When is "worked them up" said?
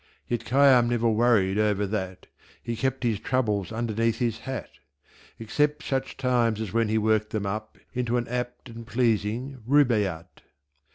6.97-7.77